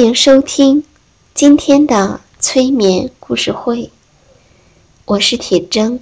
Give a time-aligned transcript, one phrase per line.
[0.00, 0.82] 欢迎收听
[1.34, 3.90] 今天的催眠故事会，
[5.04, 5.98] 我是铁铮。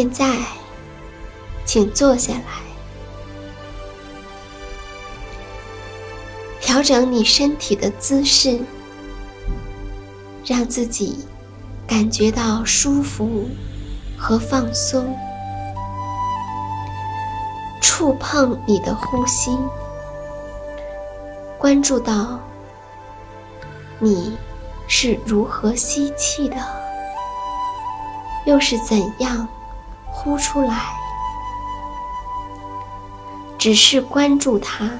[0.00, 0.38] 现在，
[1.64, 2.62] 请坐下来，
[6.60, 8.60] 调整你身体的姿势，
[10.46, 11.26] 让自己
[11.84, 13.48] 感觉到舒服
[14.16, 15.18] 和放松。
[17.80, 19.58] 触碰你的呼吸，
[21.58, 22.38] 关注到
[23.98, 24.38] 你
[24.86, 26.56] 是如何吸气的，
[28.46, 29.48] 又是怎样。
[30.28, 30.92] 呼出来，
[33.56, 34.90] 只是关注它，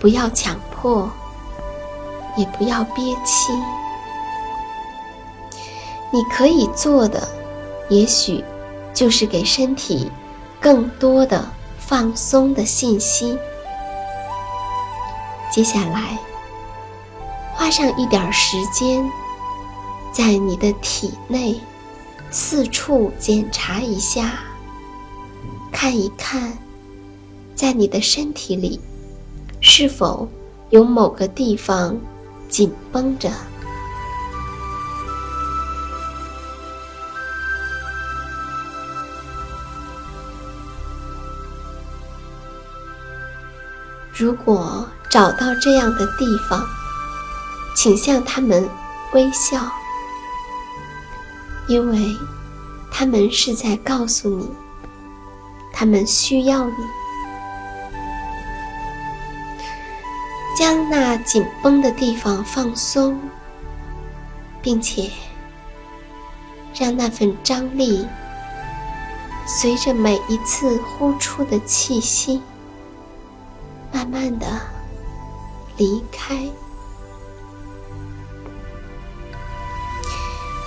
[0.00, 1.10] 不要强迫，
[2.38, 3.52] 也不要憋气。
[6.10, 7.28] 你可以做的，
[7.90, 8.42] 也许
[8.94, 10.10] 就是给身体
[10.58, 11.44] 更多的
[11.78, 13.38] 放松的信息。
[15.50, 16.18] 接下来，
[17.54, 19.06] 花上一点时间，
[20.12, 21.60] 在你的体内。
[22.38, 24.34] 四处检查一下，
[25.72, 26.58] 看一看，
[27.54, 28.78] 在你的身体里，
[29.62, 30.28] 是否
[30.68, 31.98] 有某个地方
[32.50, 33.30] 紧绷着。
[44.14, 46.62] 如果找到这样的地方，
[47.74, 48.68] 请向他们
[49.14, 49.58] 微笑。
[51.68, 52.16] 因为，
[52.92, 54.48] 他们是在告诉你，
[55.72, 56.74] 他们需要你，
[60.56, 63.20] 将那紧绷的地方放松，
[64.62, 65.10] 并且
[66.72, 68.06] 让那份张力
[69.44, 72.40] 随着每一次呼出的气息，
[73.92, 74.46] 慢慢的
[75.76, 76.36] 离开。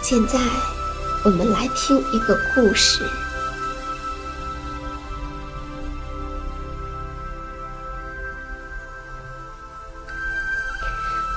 [0.03, 0.39] 现在。
[1.25, 3.03] 我们来听一个故事。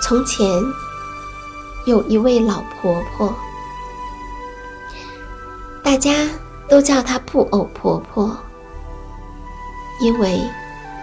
[0.00, 0.47] 从前
[1.84, 3.34] 有一位老婆婆，
[5.82, 6.28] 大家
[6.69, 8.37] 都叫她布偶婆婆，
[10.00, 10.41] 因为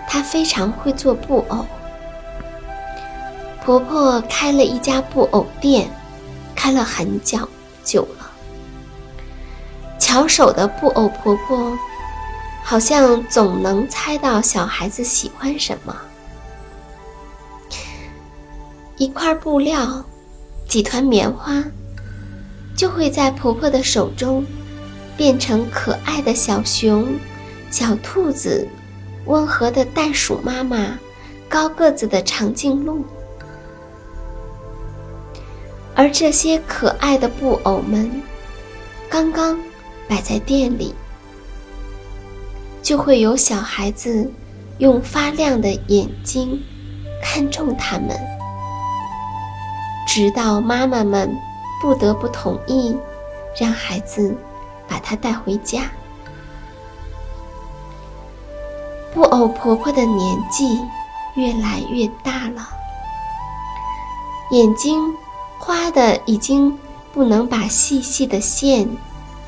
[0.08, 1.66] 她非常会做布偶。
[3.66, 5.92] 婆婆开了一家布偶店，
[6.56, 7.48] 开了很久
[7.84, 8.08] 久。
[10.10, 11.78] 巧手的布偶婆婆，
[12.64, 15.96] 好像总能猜到小孩子喜欢什么。
[18.98, 20.04] 一块布料，
[20.68, 21.64] 几团棉花，
[22.76, 24.44] 就会在婆婆的手中
[25.16, 27.08] 变成可爱的小熊、
[27.70, 28.68] 小兔子、
[29.26, 30.98] 温和的袋鼠妈妈、
[31.48, 33.06] 高个子的长颈鹿。
[35.94, 38.24] 而这些可爱的布偶们，
[39.08, 39.69] 刚刚。
[40.10, 40.94] 摆在店里，
[42.82, 44.34] 就会有小孩子
[44.80, 46.62] 用发亮的眼睛
[47.22, 48.20] 看中他们，
[50.08, 51.34] 直到妈妈们
[51.80, 52.98] 不得不同意
[53.56, 54.36] 让孩子
[54.88, 55.84] 把它带回家。
[59.14, 60.80] 布偶婆婆的年纪
[61.36, 62.68] 越来越大了，
[64.52, 65.14] 眼睛
[65.60, 66.78] 花的已经
[67.14, 68.88] 不能把细细的线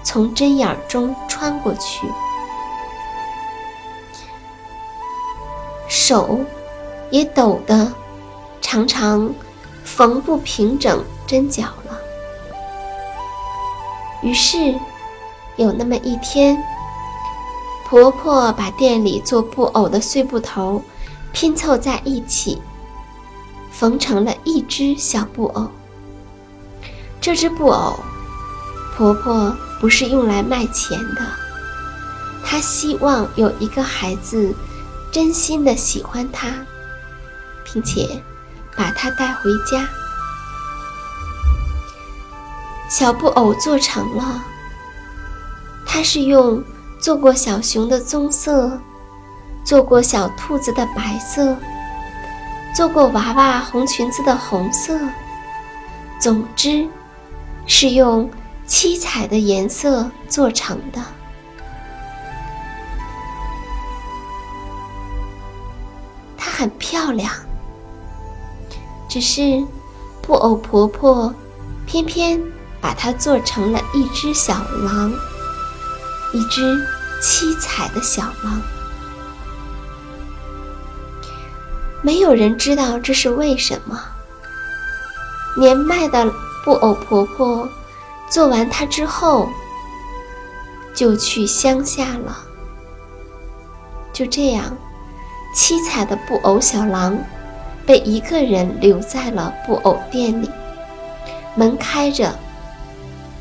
[0.04, 2.08] 从针眼中穿过去，
[5.88, 6.40] 手
[7.10, 7.92] 也抖得
[8.62, 9.34] 常常
[9.84, 11.98] 缝不平整针脚了。
[14.22, 14.76] 于是，
[15.56, 16.58] 有那么一天，
[17.88, 20.82] 婆婆把店里做布偶的碎布头
[21.34, 22.62] 拼凑在一起，
[23.72, 25.68] 缝成了一只小布偶。
[27.20, 28.00] 这只布偶，
[28.96, 31.22] 婆婆不是用来卖钱的，
[32.46, 34.54] 他希望有一个孩子
[35.12, 36.50] 真心的喜欢他，
[37.64, 38.22] 并且
[38.78, 39.90] 把他带回家。
[42.88, 44.44] 小布偶做成了，
[45.84, 46.64] 它是用
[47.00, 48.80] 做过小熊的棕色，
[49.64, 51.58] 做过小兔子的白色，
[52.76, 55.00] 做过娃娃红裙子的红色，
[56.20, 56.88] 总之
[57.66, 58.30] 是用
[58.72, 61.04] 七彩的颜色做成的。
[66.38, 67.34] 它很漂亮，
[69.10, 69.62] 只是
[70.22, 71.36] 布偶婆婆
[71.86, 72.42] 偏偏。
[72.80, 75.14] 把它做成了一只小狼，
[76.34, 76.84] 一只
[77.22, 78.60] 七彩的小狼。
[82.02, 84.02] 没有人知道这是为什么。
[85.56, 86.34] 年迈的
[86.66, 87.70] 布偶婆婆
[88.32, 89.50] 做完它之后，
[90.96, 92.38] 就去乡下了。
[94.14, 94.78] 就这样，
[95.54, 97.18] 七彩的布偶小狼
[97.86, 100.50] 被一个人留在了布偶店里，
[101.56, 102.34] 门开着。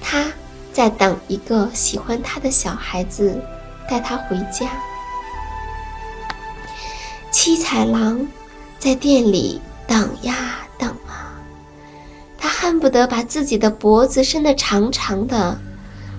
[0.02, 0.26] 他
[0.72, 3.40] 在等一个喜欢他的小孩子
[3.88, 4.68] 带他回家。
[7.30, 8.26] 七彩狼
[8.80, 10.58] 在店里等呀，
[12.70, 15.58] 恨不得把自己的脖子伸得长长的，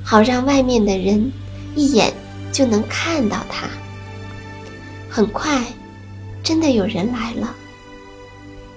[0.04, 1.32] 好让外面的人
[1.76, 2.14] 一眼
[2.52, 3.70] 就能看到他。
[5.10, 5.64] 很快，
[6.44, 7.56] 真的有人来了。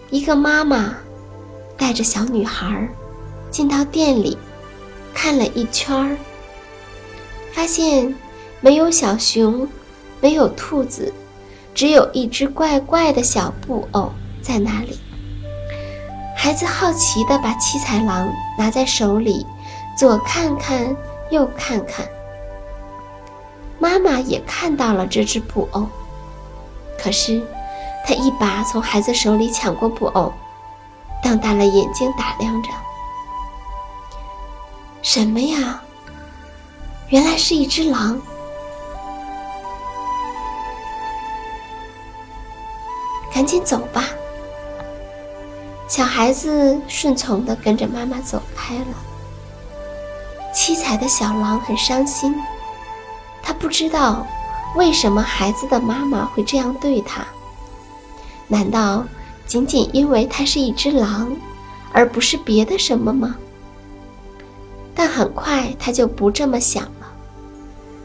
[0.08, 0.94] 一个妈妈
[1.76, 2.88] 带着小女孩
[3.50, 4.38] 进到店里。
[5.12, 6.16] 看了一圈，
[7.52, 8.14] 发现
[8.60, 9.68] 没有小熊，
[10.20, 11.12] 没有兔子，
[11.74, 14.96] 只有一只怪怪的小布偶在那里。
[16.44, 19.46] 孩子好奇地把七彩狼拿在手里，
[19.96, 20.94] 左看看，
[21.30, 22.06] 右看看。
[23.78, 25.88] 妈妈也看到了这只布偶，
[26.98, 27.42] 可是
[28.06, 30.34] 她一把从孩子手里抢过布偶，
[31.22, 32.68] 瞪大了眼睛打量着。
[35.00, 35.80] 什么呀？
[37.08, 38.20] 原来是一只狼！
[43.32, 44.04] 赶紧走吧。
[45.86, 48.86] 小孩子顺从的跟着妈妈走开了。
[50.54, 52.34] 七彩的小狼很伤心，
[53.42, 54.26] 他不知道
[54.76, 57.24] 为什么孩子的妈妈会这样对他。
[58.48, 59.04] 难道
[59.46, 61.36] 仅仅因为它是一只狼，
[61.92, 63.36] 而不是别的什么吗？
[64.94, 67.12] 但很快他就不这么想了，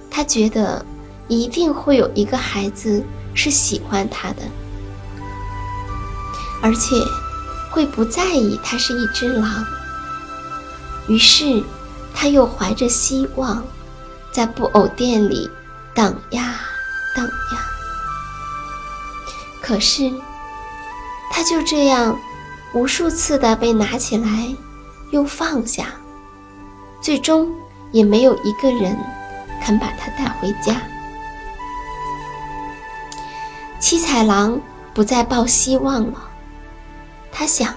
[0.09, 0.83] 他觉得
[1.27, 3.03] 一定会有一个孩子
[3.35, 4.41] 是喜欢他的，
[6.63, 6.95] 而且
[7.69, 9.65] 会不在意他是一只狼。
[11.07, 11.63] 于是
[12.13, 13.63] 他又怀着希望，
[14.31, 15.49] 在布偶店里
[15.93, 16.59] 等呀
[17.15, 17.65] 等呀。
[19.61, 20.11] 可是
[21.31, 22.17] 他就这样
[22.73, 24.53] 无数次的被拿起来，
[25.11, 25.85] 又放下。
[27.01, 27.49] 最终
[27.91, 28.97] 也没有一个人
[29.63, 30.81] 肯把它带回家。
[33.79, 34.59] 七彩狼
[34.93, 36.28] 不再抱希望了，
[37.39, 37.73] 他想，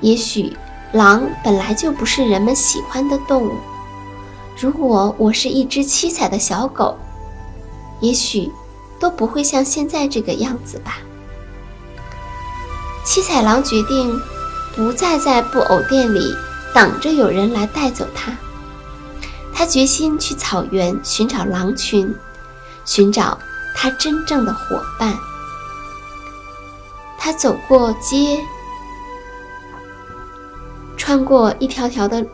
[0.00, 0.56] 也许
[0.92, 3.58] 狼本来就不是人们喜欢的动物。
[4.58, 6.96] 如果我是一只七彩的小狗，
[8.00, 8.50] 也许
[8.98, 10.96] 都不会像现在这个样子吧。
[13.04, 14.18] 七彩狼决定
[14.74, 16.20] 不再在布偶店里。
[16.74, 18.36] 等着有人来带走它。
[19.52, 22.14] 他决心去草原寻找狼群，
[22.84, 23.38] 寻找
[23.74, 25.18] 他真正的伙伴。
[27.28, 28.42] 他走过街，
[30.96, 32.24] 穿过一条条的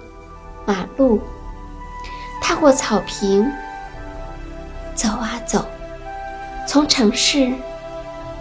[0.65, 1.21] 马路，
[2.41, 3.45] 踏过草坪，
[4.95, 5.67] 走啊走，
[6.69, 7.53] 从城市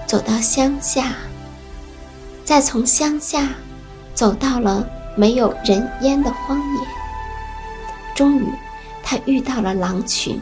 [0.05, 1.15] 走到乡下，
[2.45, 3.49] 再从乡下
[4.13, 4.87] 走到了。
[5.15, 6.87] 没有人烟的荒野。
[8.13, 8.45] 终于，
[9.01, 10.39] 他遇到了狼群。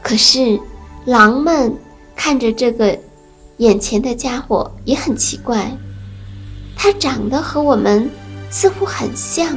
[0.00, 0.60] 可是，
[1.04, 1.76] 狼们
[2.14, 2.96] 看着这个
[3.62, 5.70] 眼前的家伙也很奇怪，
[6.76, 8.10] 它长得和我们
[8.50, 9.56] 似乎很像，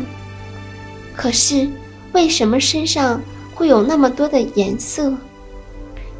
[1.16, 1.68] 可是
[2.14, 3.20] 为什么身上
[3.56, 5.12] 会有那么多的颜色？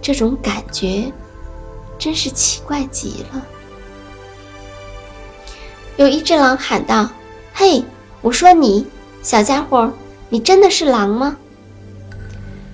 [0.02, 1.14] 这种感觉
[2.00, 3.46] 真是奇怪极了。
[5.98, 7.08] 有一只狼喊道
[7.54, 7.86] ：“嘿，
[8.22, 8.88] 我说你，
[9.22, 9.94] 小家伙，
[10.30, 11.38] 你真的是狼吗？”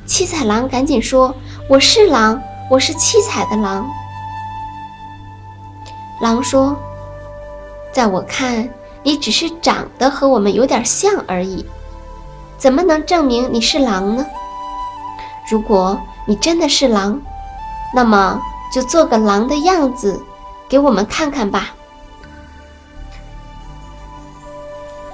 [0.07, 1.35] 七彩狼赶紧说
[1.67, 3.85] ：“我是狼，我是七彩的狼。”
[6.21, 6.77] 狼说
[7.91, 8.69] ：“在我看，
[9.01, 11.65] 你只是长得和我们有点像而已，
[12.59, 14.25] 怎么能证明你是狼呢？
[15.49, 17.19] 如果你真的是狼，
[17.95, 18.39] 那么
[18.71, 20.23] 就做个狼的样子，
[20.69, 21.73] 给我们看看吧。”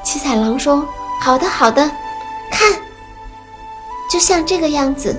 [0.04, 0.86] 七彩狼说
[1.24, 1.90] ：“好的，好的，
[2.52, 2.74] 看。”
[4.12, 5.18] 就像这个样子。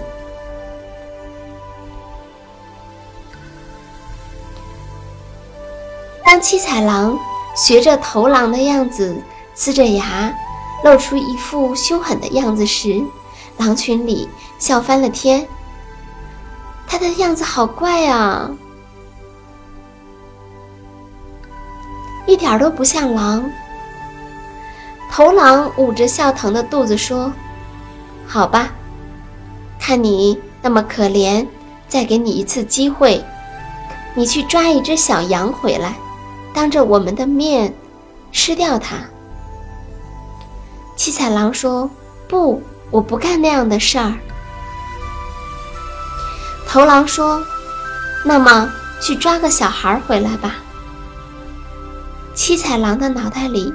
[6.38, 7.18] 当七彩狼
[7.56, 9.20] 学着头狼的样子，
[9.56, 10.32] 呲着牙，
[10.84, 13.02] 露出一副凶狠的样子时，
[13.56, 15.48] 狼群里笑翻了天。
[16.86, 18.52] 他的样子好怪啊，
[22.24, 23.50] 一点都不像狼。
[25.10, 27.32] 头狼捂着笑疼的肚子说
[28.24, 28.70] ：“好吧。”
[29.80, 31.44] 看你那么可怜，
[31.88, 33.24] 再给你一次机会，
[34.14, 35.96] 你去抓一只小羊回来，
[36.58, 37.72] 当着我们的面
[38.32, 38.96] 吃掉它。
[40.96, 41.88] 七彩狼说
[42.26, 42.60] ：“不，
[42.90, 44.12] 我不干那样的事儿。”
[46.66, 47.40] 头狼说
[48.26, 48.68] ：“那么
[49.00, 50.56] 去抓个小孩儿回来吧。”
[52.34, 53.72] 七彩狼的脑袋里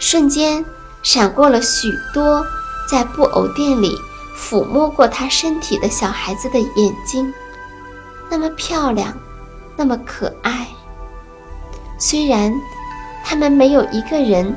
[0.00, 0.64] 瞬间
[1.04, 2.44] 闪过了许多
[2.90, 3.96] 在布偶店里。
[4.36, 7.32] 抚摸过他身体的小孩子的眼睛，
[8.28, 9.16] 那么漂亮，
[9.76, 10.66] 那么可爱。
[12.06, 12.52] 虽然
[13.24, 14.54] 他们没有一个人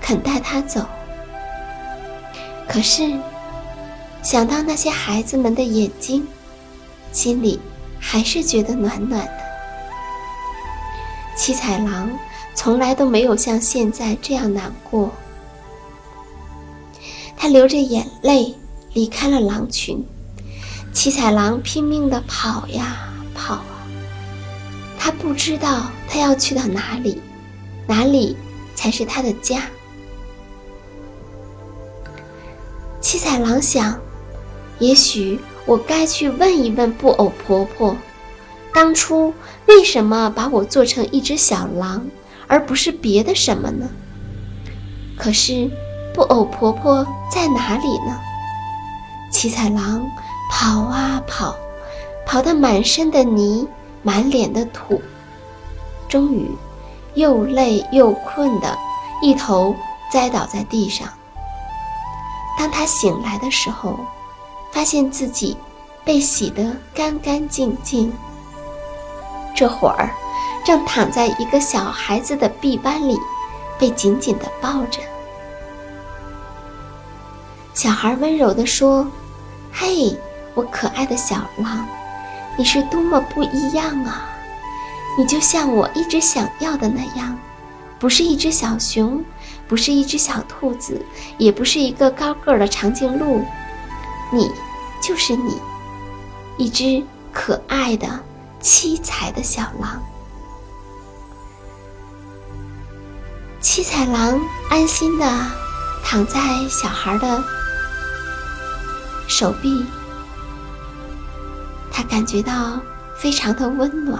[0.00, 0.84] 肯带他走，
[2.66, 3.08] 可是
[4.22, 6.26] 想到那些孩子们的眼睛，
[7.12, 7.60] 心里
[8.00, 9.32] 还是觉得暖暖的。
[11.36, 12.10] 七彩狼
[12.56, 15.12] 从来都没有像现在这样难过，
[17.36, 18.56] 他流着眼泪。
[18.92, 20.04] 离开了狼群，
[20.92, 23.09] 七彩狼拼命地跑呀，
[25.02, 27.22] 他不知道他要去到哪里，
[27.86, 28.36] 哪里
[28.74, 29.62] 才是他的家。
[33.00, 33.98] 七彩狼想，
[34.78, 37.96] 也许我该去问一问布偶婆婆，
[38.74, 39.32] 当初
[39.66, 42.06] 为什么把我做成一只小狼，
[42.46, 43.88] 而不是别的什么呢？
[45.16, 45.70] 可是
[46.12, 48.20] 布偶婆婆在哪里呢？
[49.32, 50.06] 七彩狼
[50.50, 51.56] 跑啊跑，
[52.26, 53.66] 跑得满身的泥，
[54.02, 55.00] 满脸的土，
[56.08, 56.50] 终于
[57.14, 58.78] 又累又困的
[59.22, 59.74] 一头
[60.10, 61.08] 栽倒在地上。
[62.58, 63.98] 当他醒来的时候，
[64.72, 65.56] 发现自己
[66.04, 68.12] 被洗得干干净净，
[69.54, 70.10] 这会儿
[70.64, 73.18] 正躺在一个小孩子的臂弯里，
[73.78, 75.00] 被紧紧地抱着。
[77.74, 79.06] 小孩温柔地说。
[79.72, 80.18] 嘿，
[80.54, 81.86] 我可爱的小狼，
[82.60, 84.28] 你是多么不一样啊！
[85.16, 87.38] 你就像我一直想要的那样，
[87.98, 89.24] 不是一只小熊，
[89.66, 91.02] 不是一只小兔子，
[91.38, 93.42] 也不是一个高个儿的长颈鹿，
[94.30, 94.52] 你
[95.02, 95.56] 就是你，
[96.58, 97.02] 一只
[97.32, 98.06] 可爱的
[98.60, 100.02] 七彩的小狼。
[103.58, 104.38] 七彩狼
[104.68, 105.26] 安心的
[106.04, 106.38] 躺在
[106.68, 107.42] 小孩的。
[109.28, 109.82] 手臂，
[112.00, 112.80] 他感觉到
[113.14, 114.18] 非常的温暖。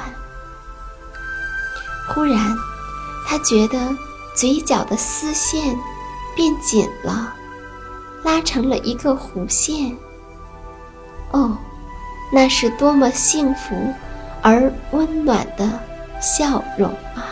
[2.08, 2.54] 忽然，
[3.26, 3.96] 他觉得
[4.36, 5.78] 嘴角的丝线
[6.36, 7.32] 变紧了，
[8.22, 9.96] 拉成了一个弧线。
[11.30, 11.56] 哦，
[12.30, 13.94] 那是多么幸福
[14.42, 15.66] 而温暖的
[16.20, 17.29] 笑容啊！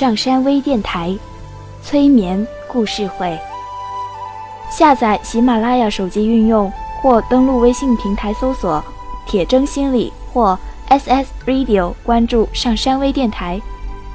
[0.00, 1.14] 上山微电台
[1.82, 3.38] 催眠故事会。
[4.70, 8.82] 下载喜马拉雅手机应用或登录微信平台搜索
[9.28, 13.60] “铁铮心理”或 “SS Radio”，关注上山微电台。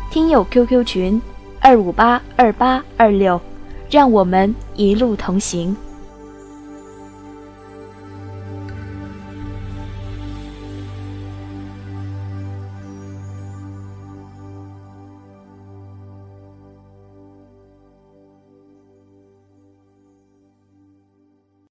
[0.10, 1.22] 听友 QQ 群：
[1.60, 3.40] 二五八二八二六，
[3.88, 5.78] 让我们一路同行。